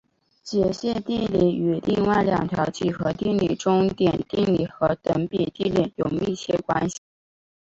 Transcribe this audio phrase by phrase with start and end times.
[0.41, 6.97] 截线定理与另外两条几何定理中点定理和等比定理有密切关系。